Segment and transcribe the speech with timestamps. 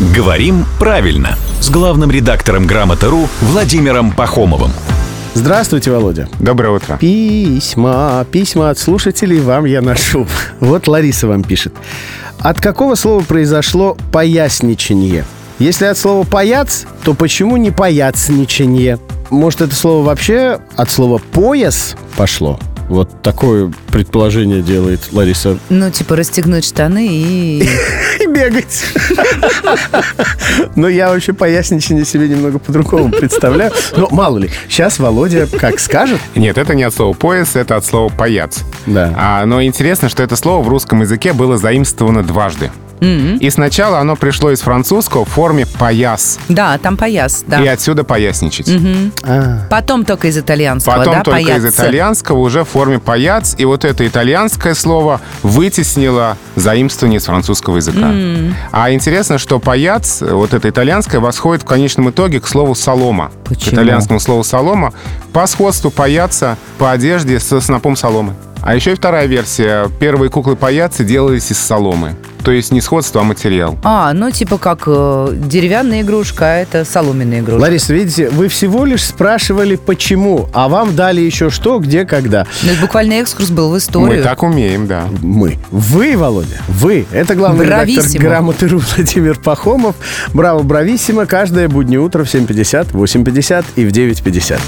[0.00, 4.70] «Говорим правильно» с главным редактором «Грамоты.ру» Владимиром Пахомовым.
[5.34, 6.28] Здравствуйте, Володя.
[6.38, 6.98] Доброе утро.
[6.98, 10.24] Письма, письма от слушателей вам я ношу.
[10.60, 11.74] Вот Лариса вам пишет.
[12.38, 15.24] От какого слова произошло поясничание?
[15.58, 19.00] Если от слова «паяц», то почему не «паяцничанье»?
[19.30, 22.60] Может, это слово вообще от слова «пояс» пошло?
[22.88, 25.58] Вот такое предположение делает Лариса.
[25.68, 27.68] Ну, типа расстегнуть штаны и...
[28.20, 28.84] И бегать.
[30.74, 33.72] Но я вообще поясничание себе немного по-другому представляю.
[33.96, 36.18] Но мало ли, сейчас Володя как скажет.
[36.34, 38.60] Нет, это не от слова «пояс», это от слова «паяц».
[38.86, 39.14] Да.
[39.16, 42.70] А, но интересно, что это слово в русском языке было заимствовано дважды.
[43.00, 46.38] И сначала оно пришло из французского в форме «пояс».
[46.48, 47.62] Да, там пояс, да.
[47.62, 48.68] И отсюда «поясничать».
[49.24, 51.68] А, Потом только из итальянского, Потом да, только из паяцца.
[51.68, 53.54] итальянского уже в форме «паяц».
[53.58, 58.10] И вот это итальянское слово вытеснило заимствование из французского языка.
[58.72, 63.30] А интересно, что «паяц», вот это итальянское, восходит в конечном итоге к слову «солома».
[63.44, 63.76] К Почему?
[63.76, 64.92] итальянскому слову «солома»
[65.32, 68.34] по сходству «паяца» по одежде со снопом соломы.
[68.62, 69.88] А еще и вторая версия.
[70.00, 72.16] Первые куклы паяцы делались из соломы.
[72.44, 73.78] То есть не сходство, а материал.
[73.82, 77.60] А, ну типа как э, деревянная игрушка, а это соломенная игрушка.
[77.62, 82.46] Лариса, видите, вы всего лишь спрашивали почему, а вам дали еще что, где, когда.
[82.62, 84.22] Ну, это буквально экскурс был в Мы историю.
[84.22, 85.04] так умеем, да.
[85.22, 85.58] Мы.
[85.70, 87.06] Вы, Володя, вы.
[87.12, 88.24] Это главный редактор Брависсимо.
[88.24, 89.96] «Грамоты.ру» Владимир Пахомов.
[90.32, 91.26] Браво, брависсимо.
[91.26, 94.58] Каждое буднее утро в 7.50, 8.50 и в 9.50.